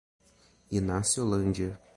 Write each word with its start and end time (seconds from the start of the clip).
Inaciolândia 0.77 1.77